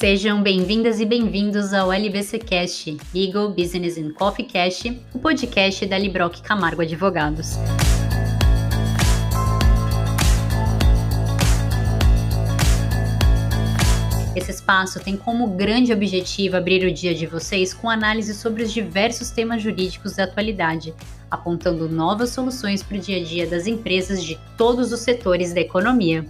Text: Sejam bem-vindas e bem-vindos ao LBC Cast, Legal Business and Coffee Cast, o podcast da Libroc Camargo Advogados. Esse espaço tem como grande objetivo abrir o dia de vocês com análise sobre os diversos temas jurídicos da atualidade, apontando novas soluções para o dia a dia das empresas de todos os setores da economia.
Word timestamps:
Sejam 0.00 0.42
bem-vindas 0.42 0.98
e 0.98 1.04
bem-vindos 1.04 1.74
ao 1.74 1.92
LBC 1.92 2.38
Cast, 2.38 2.96
Legal 3.14 3.50
Business 3.50 3.98
and 3.98 4.14
Coffee 4.14 4.46
Cast, 4.46 4.98
o 5.12 5.18
podcast 5.18 5.84
da 5.84 5.98
Libroc 5.98 6.40
Camargo 6.40 6.80
Advogados. 6.80 7.50
Esse 14.34 14.50
espaço 14.52 14.98
tem 15.00 15.18
como 15.18 15.48
grande 15.48 15.92
objetivo 15.92 16.56
abrir 16.56 16.82
o 16.86 16.94
dia 16.94 17.14
de 17.14 17.26
vocês 17.26 17.74
com 17.74 17.90
análise 17.90 18.32
sobre 18.32 18.62
os 18.62 18.72
diversos 18.72 19.28
temas 19.28 19.60
jurídicos 19.60 20.16
da 20.16 20.24
atualidade, 20.24 20.94
apontando 21.30 21.86
novas 21.90 22.30
soluções 22.30 22.82
para 22.82 22.96
o 22.96 23.00
dia 23.00 23.18
a 23.18 23.22
dia 23.22 23.46
das 23.46 23.66
empresas 23.66 24.24
de 24.24 24.40
todos 24.56 24.92
os 24.92 25.00
setores 25.00 25.52
da 25.52 25.60
economia. 25.60 26.24